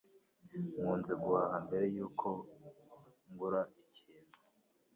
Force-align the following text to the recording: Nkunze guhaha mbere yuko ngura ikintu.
Nkunze 0.77 1.13
guhaha 1.21 1.57
mbere 1.65 1.85
yuko 1.95 2.27
ngura 3.31 3.61
ikintu. 3.89 4.37